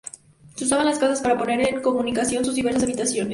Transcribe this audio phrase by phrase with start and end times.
[0.55, 3.29] Se usaba en las casas para poner en comunicación sus diversas habitaciones.